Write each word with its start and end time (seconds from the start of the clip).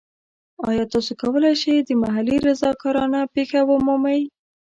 ایا 0.67 0.83
تاسو 0.93 1.11
کولی 1.21 1.53
شئ 1.61 1.75
د 1.87 1.89
محلي 2.01 2.37
رضاکارانه 2.47 3.21
پیښه 3.35 3.59
ومومئ؟ 3.69 4.21